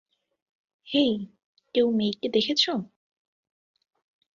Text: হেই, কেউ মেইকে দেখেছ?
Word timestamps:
হেই, 0.87 1.11
কেউ 1.75 1.87
মেইকে 1.91 2.27
দেখেছ? 2.29 2.63